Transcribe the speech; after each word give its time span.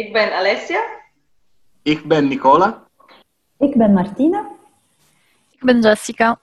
ik 0.00 0.12
ben 0.12 0.32
Alessia. 0.32 0.82
Ik 1.82 2.08
ben 2.08 2.28
Nicola. 2.28 2.82
Ik 3.58 3.74
ben 3.76 3.92
Martina. 3.92 4.48
Ik 5.50 5.64
ben 5.64 5.80
Jessica. 5.80 6.38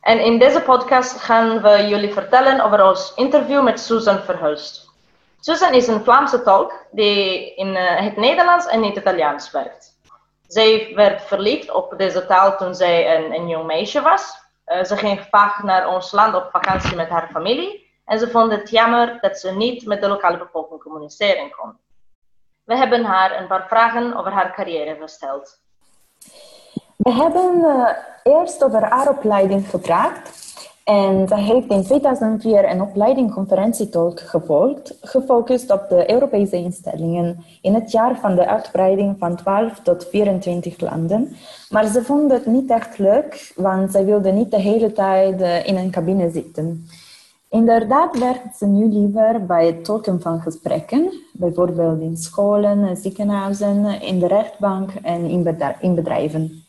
En 0.00 0.24
in 0.24 0.38
deze 0.38 0.60
podcast 0.60 1.20
gaan 1.20 1.62
we 1.62 1.86
jullie 1.88 2.12
vertellen 2.12 2.60
over 2.60 2.84
ons 2.84 3.12
interview 3.16 3.62
met 3.62 3.80
Susan 3.80 4.18
Verhulst. 4.18 4.88
Susan 5.40 5.72
is 5.72 5.86
een 5.86 6.04
Vlaamse 6.04 6.42
tolk 6.42 6.86
die 6.90 7.54
in 7.54 7.68
uh, 7.68 8.00
het 8.00 8.16
Nederlands 8.16 8.66
en 8.66 8.82
het 8.82 8.96
Italiaans 8.96 9.50
werkt. 9.50 9.98
Zij 10.46 10.92
werd 10.94 11.22
verliefd 11.22 11.70
op 11.70 11.94
deze 11.96 12.26
taal 12.26 12.56
toen 12.56 12.74
zij 12.74 13.16
een, 13.16 13.34
een 13.34 13.48
jong 13.48 13.66
meisje 13.66 14.00
was. 14.00 14.34
Uh, 14.66 14.84
ze 14.84 14.96
ging 14.96 15.20
vaak 15.30 15.62
naar 15.62 15.88
ons 15.88 16.12
land 16.12 16.34
op 16.34 16.48
vakantie 16.50 16.96
met 16.96 17.08
haar 17.08 17.28
familie 17.32 17.88
en 18.04 18.18
ze 18.18 18.30
vond 18.30 18.52
het 18.52 18.70
jammer 18.70 19.18
dat 19.20 19.38
ze 19.38 19.56
niet 19.56 19.86
met 19.86 20.00
de 20.00 20.08
lokale 20.08 20.38
bevolking 20.38 20.82
communiceren 20.82 21.50
kon. 21.50 21.78
We 22.64 22.76
hebben 22.76 23.04
haar 23.04 23.40
een 23.40 23.46
paar 23.46 23.66
vragen 23.68 24.16
over 24.16 24.32
haar 24.32 24.54
carrière 24.54 24.96
gesteld. 25.00 25.58
We 26.96 27.12
hebben 27.12 27.58
uh, 27.58 27.88
eerst 28.22 28.64
over 28.64 28.82
haar 28.82 29.08
opleiding 29.08 29.68
gevraagd. 29.68 30.48
En 30.84 31.28
zij 31.28 31.40
heeft 31.40 31.70
in 31.70 31.82
2004 31.82 32.70
een 32.70 32.80
opleiding 32.80 33.32
conferentietolk 33.34 34.20
gevolgd, 34.20 34.98
gefocust 35.00 35.70
op 35.70 35.88
de 35.88 36.10
Europese 36.12 36.56
instellingen 36.56 37.44
in 37.62 37.74
het 37.74 37.90
jaar 37.90 38.16
van 38.16 38.34
de 38.34 38.46
uitbreiding 38.46 39.16
van 39.18 39.36
12 39.36 39.80
tot 39.80 40.06
24 40.10 40.80
landen. 40.80 41.36
Maar 41.68 41.86
ze 41.86 42.04
vond 42.04 42.30
het 42.30 42.46
niet 42.46 42.70
echt 42.70 42.98
leuk, 42.98 43.52
want 43.56 43.92
zij 43.92 44.04
wilde 44.04 44.30
niet 44.30 44.50
de 44.50 44.60
hele 44.60 44.92
tijd 44.92 45.40
uh, 45.40 45.66
in 45.66 45.76
een 45.76 45.90
cabine 45.90 46.30
zitten. 46.30 46.86
Inderdaad 47.50 48.18
werkt 48.18 48.56
ze 48.56 48.66
nu 48.66 48.88
liever 48.88 49.46
bij 49.46 49.66
het 49.66 49.84
tolken 49.84 50.20
van 50.20 50.40
gesprekken, 50.40 51.12
bijvoorbeeld 51.32 52.00
in 52.00 52.16
scholen, 52.16 52.96
ziekenhuizen, 52.96 54.00
in 54.00 54.18
de 54.18 54.26
rechtbank 54.26 54.90
en 55.02 55.24
in 55.80 55.94
bedrijven. 55.94 56.64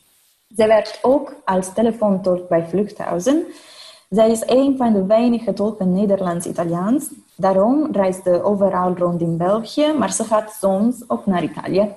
Zij 0.55 0.67
werkt 0.67 0.99
ook 1.01 1.35
als 1.45 1.73
telefoontolk 1.73 2.49
bij 2.49 2.65
vluchthuizen. 2.65 3.43
Zij 4.09 4.31
is 4.31 4.43
een 4.45 4.77
van 4.77 4.93
de 4.93 5.05
weinige 5.05 5.53
tolken 5.53 5.93
Nederlands-Italiaans. 5.93 7.09
Daarom 7.35 7.91
reist 7.91 8.23
ze 8.23 8.43
overal 8.43 8.95
rond 8.97 9.21
in 9.21 9.37
België, 9.37 9.93
maar 9.97 10.13
ze 10.13 10.23
gaat 10.23 10.57
soms 10.59 11.03
ook 11.07 11.25
naar 11.25 11.43
Italië. 11.43 11.95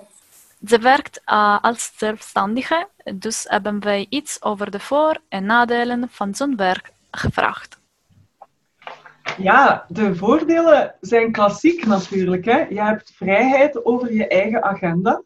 Ze 0.67 0.79
werkt 0.79 1.21
uh, 1.27 1.59
als 1.62 1.93
zelfstandige, 1.97 2.89
dus 3.15 3.45
hebben 3.49 3.81
wij 3.81 4.07
iets 4.09 4.43
over 4.43 4.71
de 4.71 4.81
voor- 4.81 5.21
en 5.29 5.45
nadelen 5.45 6.09
van 6.11 6.35
zo'n 6.35 6.57
werk 6.57 6.93
gevraagd. 7.11 7.83
Ja, 9.39 9.84
de 9.89 10.14
voordelen 10.14 10.94
zijn 11.00 11.33
klassiek 11.33 11.86
natuurlijk. 11.86 12.44
Hè? 12.44 12.58
Je 12.58 12.80
hebt 12.80 13.12
vrijheid 13.14 13.84
over 13.84 14.12
je 14.12 14.27
eigen 14.27 14.62
agenda. 14.62 15.22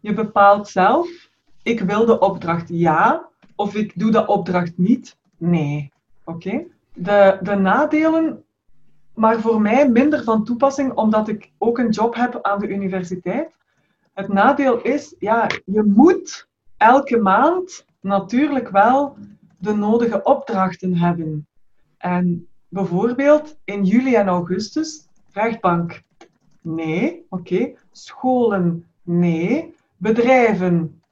Je 0.00 0.14
bepaalt 0.14 0.68
zelf, 0.68 1.08
ik 1.62 1.80
wil 1.80 2.06
de 2.06 2.18
opdracht 2.18 2.68
ja, 2.68 3.28
of 3.54 3.74
ik 3.74 3.92
doe 3.94 4.10
de 4.10 4.26
opdracht 4.26 4.78
niet. 4.78 5.16
Nee. 5.36 5.92
Oké. 6.24 6.64
De, 6.92 7.38
de 7.42 7.54
nadelen, 7.54 8.44
maar 9.14 9.40
voor 9.40 9.60
mij 9.60 9.88
minder 9.88 10.24
van 10.24 10.44
toepassing, 10.44 10.92
omdat 10.92 11.28
ik 11.28 11.52
ook 11.58 11.78
een 11.78 11.90
job 11.90 12.14
heb 12.14 12.38
aan 12.42 12.58
de 12.58 12.68
universiteit. 12.68 13.56
Het 14.14 14.28
nadeel 14.28 14.80
is, 14.82 15.14
ja, 15.18 15.46
je 15.64 15.82
moet 15.82 16.48
elke 16.76 17.16
maand 17.16 17.86
natuurlijk 18.00 18.68
wel 18.68 19.16
de 19.58 19.74
nodige 19.74 20.22
opdrachten 20.22 20.96
hebben. 20.96 21.46
En 21.98 22.48
Bijvoorbeeld 22.76 23.56
in 23.64 23.84
juli 23.84 24.14
en 24.14 24.28
augustus, 24.28 25.06
rechtbank. 25.32 26.02
Nee, 26.60 27.26
oké. 27.30 27.72
Scholen, 27.92 28.86
nee. 29.02 29.74
Bedrijven, 29.96 31.02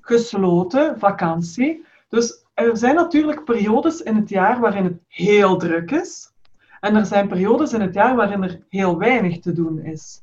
gesloten, 0.00 0.98
vakantie. 0.98 1.84
Dus 2.08 2.44
er 2.54 2.76
zijn 2.76 2.94
natuurlijk 2.94 3.44
periodes 3.44 4.00
in 4.02 4.16
het 4.16 4.28
jaar 4.28 4.60
waarin 4.60 4.84
het 4.84 4.98
heel 5.08 5.56
druk 5.56 5.90
is. 5.90 6.32
En 6.80 6.96
er 6.96 7.06
zijn 7.06 7.28
periodes 7.28 7.72
in 7.72 7.80
het 7.80 7.94
jaar 7.94 8.16
waarin 8.16 8.42
er 8.42 8.60
heel 8.68 8.98
weinig 8.98 9.40
te 9.40 9.52
doen 9.52 9.78
is. 9.78 10.22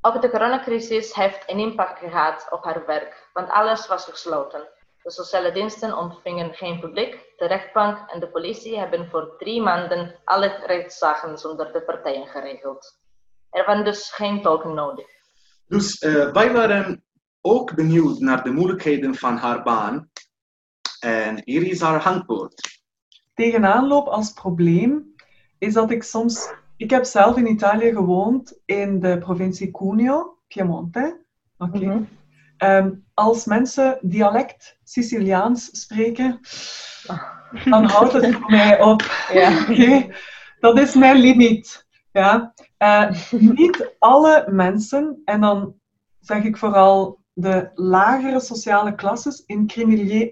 Ook 0.00 0.22
de 0.22 0.30
coronacrisis 0.30 1.14
heeft 1.14 1.42
een 1.46 1.58
impact 1.58 1.98
gehad 1.98 2.46
op 2.50 2.64
haar 2.64 2.82
werk, 2.86 3.28
want 3.32 3.50
alles 3.50 3.86
was 3.86 4.04
gesloten. 4.04 4.68
De 5.08 5.14
sociale 5.14 5.52
diensten 5.52 5.96
ontvingen 5.96 6.54
geen 6.54 6.80
publiek. 6.80 7.32
De 7.36 7.46
rechtbank 7.46 8.10
en 8.10 8.20
de 8.20 8.28
politie 8.28 8.78
hebben 8.78 9.08
voor 9.10 9.34
drie 9.38 9.62
maanden 9.62 10.14
alle 10.24 10.62
rechtszaken 10.66 11.38
zonder 11.38 11.72
de 11.72 11.82
partijen 11.82 12.26
geregeld. 12.26 12.98
Er 13.50 13.64
waren 13.66 13.84
dus 13.84 14.10
geen 14.10 14.42
tolken 14.42 14.74
nodig. 14.74 15.06
Dus 15.66 16.02
uh, 16.02 16.32
wij 16.32 16.52
waren 16.52 17.04
ook 17.40 17.74
benieuwd 17.74 18.18
naar 18.18 18.44
de 18.44 18.50
moeilijkheden 18.50 19.14
van 19.14 19.36
haar 19.36 19.62
baan. 19.62 20.10
En 21.00 21.42
hier 21.44 21.66
is 21.66 21.80
haar 21.80 22.02
antwoord. 22.02 22.80
Tegenaanloop 23.34 24.06
als 24.06 24.32
probleem 24.32 25.14
is 25.58 25.74
dat 25.74 25.90
ik 25.90 26.02
soms... 26.02 26.52
Ik 26.76 26.90
heb 26.90 27.04
zelf 27.04 27.36
in 27.36 27.50
Italië 27.50 27.92
gewoond, 27.92 28.60
in 28.64 29.00
de 29.00 29.18
provincie 29.18 29.70
Cuneo, 29.70 30.38
Piemonte. 30.48 31.24
Oké. 31.58 31.76
Okay. 31.76 31.88
Mm 31.88 31.92
-hmm. 31.92 32.08
Um, 32.58 33.04
als 33.14 33.44
mensen 33.44 33.98
dialect 34.02 34.78
Siciliaans 34.84 35.80
spreken, 35.80 36.40
dan 37.64 37.84
houdt 37.84 38.12
het 38.12 38.34
voor 38.34 38.50
mij 38.50 38.82
op. 38.82 39.02
Ja. 39.32 39.60
Okay? 39.70 40.14
Dat 40.60 40.78
is 40.78 40.94
mijn 40.94 41.16
limiet. 41.16 41.86
Ja? 42.12 42.54
Uh, 42.78 43.10
niet 43.30 43.94
alle 43.98 44.46
mensen, 44.50 45.22
en 45.24 45.40
dan 45.40 45.74
zeg 46.20 46.44
ik 46.44 46.56
vooral 46.56 47.20
de 47.32 47.70
lagere 47.74 48.40
sociale 48.40 48.94
klasses 48.94 49.42
in 49.46 49.66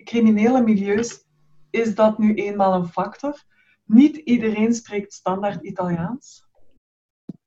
criminele 0.05 0.63
milieus, 0.63 1.25
is 1.71 1.95
dat 1.95 2.19
nu 2.19 2.35
eenmaal 2.35 2.75
een 2.75 2.89
factor. 2.89 3.43
Niet 3.85 4.17
iedereen 4.17 4.75
spreekt 4.75 5.13
standaard 5.13 5.63
Italiaans. 5.63 6.45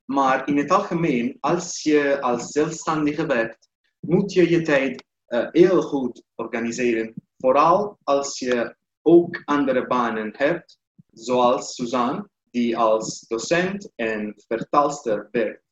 Maar 0.06 0.48
in 0.48 0.58
het 0.58 0.72
algemeen, 0.72 1.38
als 1.40 1.84
je 1.84 2.22
als 2.22 2.48
zelfstandige 2.48 3.26
werkt, 3.26 3.69
moet 4.10 4.34
je 4.34 4.50
je 4.50 4.62
tijd 4.62 5.04
uh, 5.28 5.48
heel 5.52 5.82
goed 5.82 6.24
organiseren. 6.36 7.14
Vooral 7.38 7.98
als 8.04 8.40
je 8.40 8.76
ook 9.02 9.42
andere 9.46 9.88
banen 9.88 10.34
hebt, 10.38 10.78
zoals 11.12 11.76
Suzanne, 11.76 12.30
die 12.52 12.78
als 12.78 13.26
docent 13.28 13.92
en 13.96 14.34
vertaalster 14.48 15.28
werkt. 15.32 15.64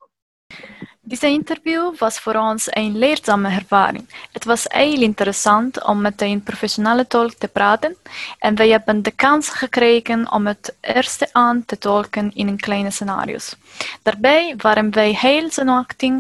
Deze 1.02 1.28
interview 1.28 1.98
was 1.98 2.20
voor 2.20 2.36
ons 2.36 2.68
een 2.70 2.98
leerzame 2.98 3.50
ervaring. 3.50 4.28
Het 4.32 4.46
was 4.46 4.66
heel 4.68 5.02
interessant 5.02 5.84
om 5.84 6.02
met 6.02 6.22
een 6.22 6.44
professionele 6.44 7.08
tolk 7.08 7.34
te 7.34 7.48
praten 7.48 7.96
en 8.40 8.56
wij 8.56 8.70
hebben 8.70 9.04
de 9.04 9.12
kans 9.12 9.50
gekregen 9.50 10.32
om 10.32 10.48
het 10.48 10.76
eerste 10.82 11.30
aan 11.32 11.66
te 11.66 11.78
tolken 11.78 12.32
in 12.36 12.48
een 12.48 12.58
kleine 12.58 12.92
scenario's. 12.92 13.56
Daarbij 14.02 14.54
waren 14.58 14.92
wij 14.92 15.14
heel 15.20 15.52
zenuwachtig, 15.52 16.14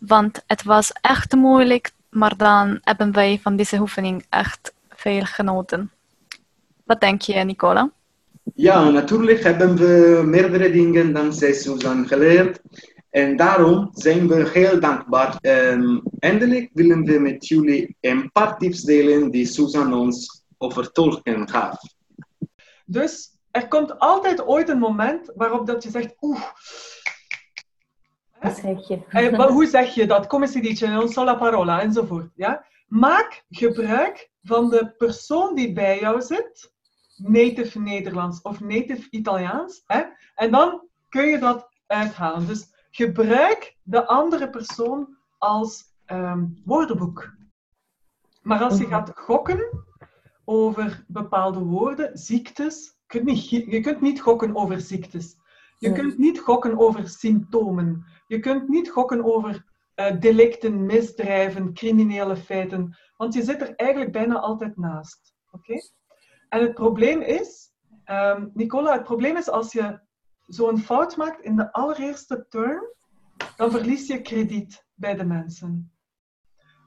want 0.00 0.42
het 0.46 0.62
was 0.62 0.92
echt 0.92 1.34
moeilijk 1.34 1.92
maar 2.10 2.36
dan 2.36 2.78
hebben 2.82 3.12
wij 3.12 3.38
van 3.42 3.56
deze 3.56 3.78
oefening 3.78 4.26
echt 4.28 4.72
veel 4.88 5.24
genoten. 5.24 5.90
Wat 6.84 7.00
denk 7.00 7.22
je, 7.22 7.34
Nicola? 7.34 7.90
Ja, 8.54 8.88
natuurlijk 8.88 9.42
hebben 9.42 9.76
we 9.76 10.22
meerdere 10.24 10.70
dingen 10.70 11.12
dankzij 11.12 11.52
Susan 11.52 12.06
geleerd. 12.06 12.60
En 13.10 13.36
daarom 13.36 13.90
zijn 13.92 14.28
we 14.28 14.50
heel 14.52 14.80
dankbaar. 14.80 15.36
En 15.40 16.02
eindelijk 16.18 16.70
willen 16.72 17.04
we 17.04 17.18
met 17.18 17.46
jullie 17.46 17.96
een 18.00 18.32
paar 18.32 18.58
tips 18.58 18.82
delen 18.82 19.30
die 19.30 19.46
Susan 19.46 19.94
ons 19.94 20.42
over 20.58 20.92
tolken 20.92 21.48
gaf. 21.48 21.78
Dus 22.84 23.30
er 23.50 23.68
komt 23.68 23.98
altijd 23.98 24.46
ooit 24.46 24.68
een 24.68 24.78
moment 24.78 25.32
waarop 25.34 25.66
dat 25.66 25.82
je 25.82 25.90
zegt, 25.90 26.14
oeh, 26.20 26.42
zeg 28.40 28.88
je? 28.88 29.02
Eh, 29.08 29.46
hoe 29.46 29.66
zeg 29.66 29.94
je 29.94 30.06
dat? 30.06 30.26
Come 30.26 30.46
si 30.46 30.60
dice? 30.60 30.86
Non 30.86 31.08
so 31.08 31.24
la 31.24 31.34
parola, 31.34 31.80
enzovoort. 31.80 32.30
Ja? 32.34 32.64
Maak 32.86 33.44
gebruik 33.48 34.30
van 34.42 34.70
de 34.70 34.94
persoon 34.98 35.54
die 35.54 35.72
bij 35.72 36.00
jou 36.00 36.22
zit, 36.22 36.72
native 37.16 37.80
Nederlands 37.80 38.42
of 38.42 38.60
native 38.60 39.06
Italiaans. 39.10 39.82
Hè? 39.86 40.02
En 40.34 40.50
dan 40.50 40.88
kun 41.08 41.26
je 41.26 41.38
dat 41.38 41.68
uithalen. 41.86 42.46
Dus 42.46 42.68
gebruik 42.90 43.76
de 43.82 44.06
andere 44.06 44.50
persoon 44.50 45.16
als 45.38 45.84
um, 46.06 46.60
woordenboek. 46.64 47.34
Maar 48.42 48.62
als 48.62 48.78
je 48.78 48.84
mhm. 48.84 48.92
gaat 48.92 49.12
gokken 49.14 49.84
over 50.44 51.04
bepaalde 51.08 51.58
woorden, 51.58 52.18
ziektes, 52.18 52.98
kunt 53.06 53.24
niet, 53.24 53.48
je 53.48 53.80
kunt 53.80 54.00
niet 54.00 54.20
gokken 54.20 54.56
over 54.56 54.80
ziektes. 54.80 55.36
Je 55.80 55.92
kunt 55.92 56.18
niet 56.18 56.40
gokken 56.40 56.78
over 56.78 57.08
symptomen. 57.08 58.04
Je 58.26 58.38
kunt 58.38 58.68
niet 58.68 58.90
gokken 58.90 59.24
over 59.24 59.64
uh, 59.96 60.20
delicten, 60.20 60.86
misdrijven, 60.86 61.74
criminele 61.74 62.36
feiten, 62.36 62.96
want 63.16 63.34
je 63.34 63.42
zit 63.42 63.60
er 63.60 63.74
eigenlijk 63.74 64.12
bijna 64.12 64.38
altijd 64.38 64.76
naast. 64.76 65.34
Oké? 65.50 65.74
En 66.48 66.60
het 66.60 66.74
probleem 66.74 67.20
is, 67.20 67.72
um, 68.06 68.50
Nicola, 68.54 68.92
het 68.92 69.02
probleem 69.02 69.36
is 69.36 69.48
als 69.48 69.72
je 69.72 70.00
zo'n 70.46 70.78
fout 70.78 71.16
maakt 71.16 71.40
in 71.40 71.56
de 71.56 71.72
allereerste 71.72 72.46
turn, 72.48 72.82
dan 73.56 73.70
verlies 73.70 74.06
je 74.06 74.22
krediet. 74.22 74.88
bij 74.94 75.14
de 75.14 75.24
mensen. 75.24 75.92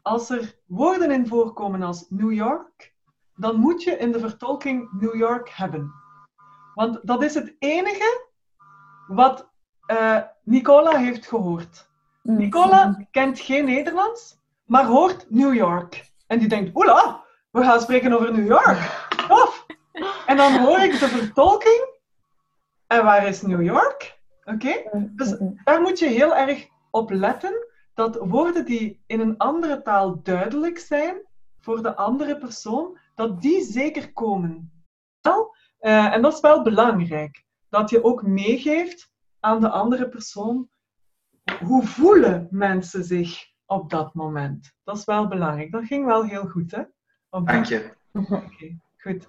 Als 0.02 0.30
er 0.30 0.60
woorden 0.66 1.12
in 1.12 1.28
voorkomen 1.28 1.82
als 1.82 2.06
New 2.10 2.32
York, 2.32 2.96
dan 3.36 3.60
moet 3.60 3.84
je 3.84 3.98
in 3.98 4.12
de 4.12 4.20
vertolking 4.20 4.92
New 5.00 5.16
York 5.16 5.50
hebben. 5.50 5.92
Want 6.74 7.00
dat 7.08 7.24
is 7.24 7.34
het 7.34 7.56
enige 7.60 8.32
wat 9.08 9.50
uh, 9.88 10.20
Nicola 10.44 10.98
heeft 10.98 11.28
gehoord. 11.28 11.90
Mm. 12.22 12.38
Nicola 12.38 13.06
kent 13.12 13.40
geen 13.40 13.66
Nederlands, 13.66 14.40
maar 14.66 14.86
hoort 14.86 15.26
New 15.30 15.54
York. 15.54 16.12
En 16.28 16.40
die 16.40 16.48
denkt, 16.48 16.76
oela, 16.76 17.24
we 17.52 17.64
gaan 17.64 17.82
spreken 17.82 18.14
over 18.14 18.34
New 18.34 18.48
York. 18.48 19.08
Tof! 19.28 19.66
En 20.26 20.38
dan 20.38 20.58
hoor 20.58 20.80
ik 20.80 21.00
de 21.00 21.08
vertolking. 21.08 21.92
En 22.88 23.04
waar 23.04 23.28
is 23.28 23.42
New 23.42 23.64
York? 23.64 24.20
Oké? 24.44 24.74
Dus 24.94 25.36
daar 25.64 25.82
moet 25.82 26.00
je 26.00 26.08
heel 26.08 26.36
erg 26.36 26.68
op 26.92 27.12
letten 27.12 27.68
dat 27.94 28.16
woorden 28.16 28.66
die 28.66 29.04
in 29.08 29.20
een 29.20 29.38
andere 29.38 29.82
taal 29.82 30.22
duidelijk 30.24 30.80
zijn 30.80 31.22
voor 31.60 31.84
de 31.84 31.96
andere 31.96 32.38
persoon, 32.38 32.98
dat 33.16 33.42
die 33.42 33.64
zeker 33.64 34.14
komen. 34.14 34.84
Wel, 35.22 35.56
eh, 35.80 36.14
en 36.14 36.22
dat 36.22 36.34
is 36.34 36.40
wel 36.40 36.62
belangrijk. 36.62 37.43
Dat 37.74 37.90
je 37.90 38.04
ook 38.04 38.24
meegeeft 38.24 39.12
aan 39.40 39.62
de 39.62 39.70
andere 39.70 40.10
persoon 40.10 40.70
hoe 41.66 41.84
voelen 41.84 42.48
mensen 42.52 43.04
zich 43.04 43.46
op 43.66 43.90
dat 43.90 44.14
moment. 44.14 44.74
Dat 44.84 44.98
is 44.98 45.06
wel 45.06 45.28
belangrijk. 45.28 45.72
Dat 45.72 45.86
ging 45.86 46.06
wel 46.06 46.24
heel 46.24 46.48
goed, 46.48 46.72
hè? 46.72 46.82
Op 47.30 47.48
Dank 47.48 47.66
je. 47.66 47.92
Oké, 48.30 48.78
goed. 48.98 49.28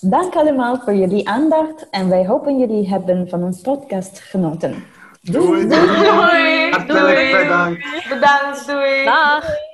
Dank 0.00 0.34
allemaal 0.34 0.80
voor 0.80 0.94
jullie 0.94 1.28
aandacht 1.28 1.90
en 1.90 2.08
wij 2.08 2.26
hopen 2.26 2.58
jullie 2.58 2.88
hebben 2.88 3.28
van 3.28 3.42
ons 3.42 3.60
podcast 3.60 4.18
genoten. 4.18 4.84
Doei. 5.20 5.68
Doei! 5.68 6.70
Hartelijk 6.70 7.42
bedankt. 7.42 8.08
Bedankt, 8.08 8.66
doei! 8.66 9.04
Dag! 9.04 9.67